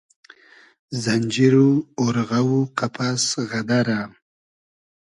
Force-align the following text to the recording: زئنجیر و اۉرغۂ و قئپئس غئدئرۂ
زئنجیر 1.03 1.55
و 1.67 1.69
اۉرغۂ 1.99 2.41
و 2.51 2.57
قئپئس 2.77 3.23
غئدئرۂ 3.49 3.99